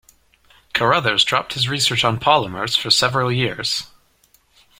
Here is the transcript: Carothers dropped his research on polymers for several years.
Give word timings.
Carothers 0.73 1.23
dropped 1.23 1.53
his 1.53 1.69
research 1.69 2.03
on 2.03 2.19
polymers 2.19 2.75
for 2.75 2.89
several 2.89 3.31
years. 3.31 3.85